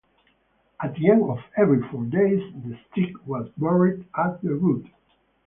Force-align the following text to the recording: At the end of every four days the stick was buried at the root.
At 0.81 0.95
the 0.95 1.11
end 1.11 1.21
of 1.29 1.37
every 1.55 1.87
four 1.89 2.03
days 2.05 2.51
the 2.65 2.75
stick 2.89 3.13
was 3.27 3.49
buried 3.55 4.03
at 4.17 4.41
the 4.41 4.55
root. 4.55 4.87